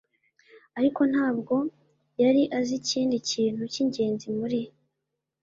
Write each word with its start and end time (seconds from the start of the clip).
ariko 0.79 1.01
ntabwo 1.11 1.55
yari 2.21 2.43
azi 2.57 2.73
ikindi 2.79 3.15
kintu 3.29 3.63
cyingenzi 3.73 4.27
muri 4.37 4.61